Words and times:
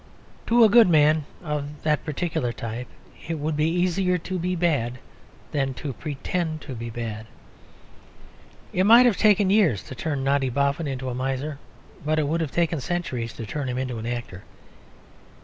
To 0.47 0.63
a 0.63 0.67
good 0.67 0.89
man 0.89 1.25
(of 1.43 1.83
that 1.83 2.03
particular 2.03 2.51
type) 2.51 2.87
it 3.27 3.37
would 3.37 3.55
be 3.55 3.69
easier 3.69 4.17
to 4.17 4.39
be 4.39 4.55
bad 4.55 4.97
than 5.51 5.75
to 5.75 5.93
pretend 5.93 6.61
to 6.61 6.73
be 6.73 6.89
bad. 6.89 7.27
It 8.73 8.85
might 8.85 9.05
have 9.05 9.17
taken 9.17 9.51
years 9.51 9.83
to 9.83 9.93
turn 9.93 10.23
Noddy 10.23 10.49
Boffin 10.49 10.87
into 10.87 11.09
a 11.09 11.13
miser; 11.13 11.59
but 12.03 12.17
it 12.17 12.27
would 12.27 12.41
have 12.41 12.49
taken 12.51 12.81
centuries 12.81 13.33
to 13.33 13.45
turn 13.45 13.69
him 13.69 13.77
into 13.77 13.99
an 13.99 14.07
actor. 14.07 14.41